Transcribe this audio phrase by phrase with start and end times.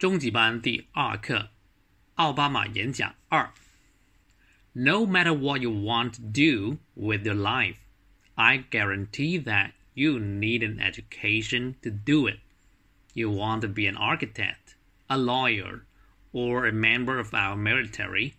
[0.00, 1.50] 中级班第二课，
[2.16, 3.50] 奥巴马演讲二。
[4.72, 7.76] No matter what you want to do with your life,
[8.34, 12.40] I guarantee that you need an education to do it.
[13.14, 14.76] You want to be an architect,
[15.08, 15.80] a lawyer,
[16.32, 18.34] or a member of our military,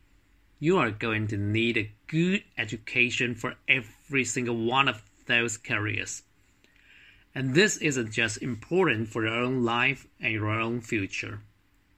[0.60, 6.22] you are going to need a good education for every single one of those careers.
[7.34, 11.42] And this isn't just important for your own life and your own future.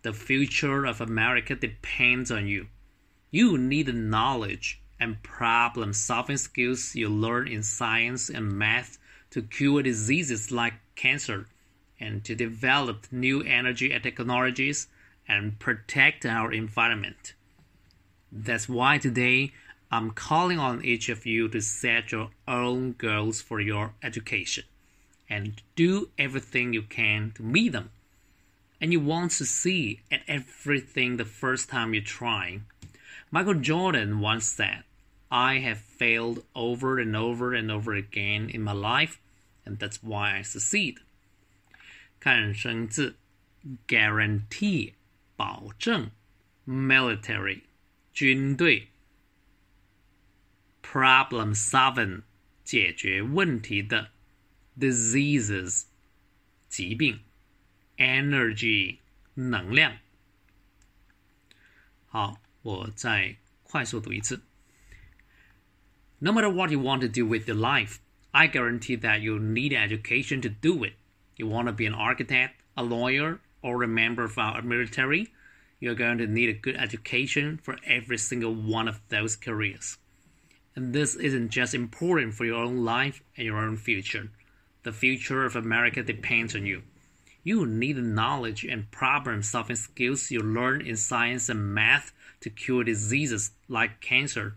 [0.04, 2.66] the future of America depends on you.
[3.30, 8.98] You need the knowledge and problem solving skills you learn in science and math
[9.30, 11.46] to cure diseases like cancer
[11.98, 14.88] and to develop new energy technologies
[15.26, 17.32] and protect our environment.
[18.30, 19.54] That's why today
[19.90, 24.64] I'm calling on each of you to set your own goals for your education
[25.30, 27.88] and do everything you can to meet them
[28.84, 32.62] And you want to see at everything the first time you try.
[33.29, 34.84] Michael Jordan once said,
[35.29, 39.20] I have failed over and over and over again in my life,
[39.65, 40.99] and that's why I succeed.
[42.20, 43.15] 看生字，
[43.87, 44.93] guarantee
[45.37, 46.12] 保证，
[46.68, 47.62] military
[48.13, 48.87] 军队，
[50.82, 52.23] problem solving
[52.63, 54.09] 解决问题的，
[54.79, 55.84] diseases
[56.68, 57.20] 疾病
[57.98, 58.98] ，energy
[59.34, 59.98] 能量。
[62.07, 64.41] 好，我再快速读一次。
[66.19, 67.97] No matter what you want to do with your life,
[68.31, 70.94] I guarantee that you need education to do it.
[71.38, 75.29] You want to be an architect, a lawyer, or a member of our military,
[75.79, 79.97] you're going to need a good education for every single one of those careers.
[80.75, 84.29] And this isn't just important for your own life and your own future.
[84.84, 86.84] The future of America depends on you.
[87.47, 92.10] You need the knowledge and problem solving skills you learn in science and math
[92.41, 94.56] to cure diseases like cancer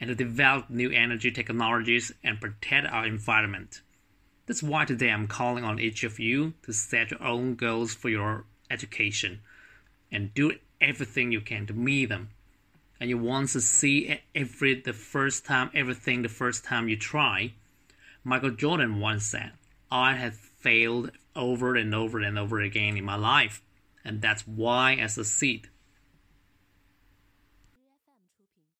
[0.00, 3.82] and to develop new energy technologies and protect our environment.
[4.46, 8.08] That's why today I'm calling on each of you to set your own goals for
[8.08, 9.40] your education
[10.10, 12.30] and do everything you can to meet them.
[12.98, 17.52] And you want to see every the first time everything the first time you try.
[18.24, 19.52] Michael Jordan once said,
[19.90, 23.62] I have failed over and over and over again in my life,
[24.04, 25.68] and that's why as a succeed.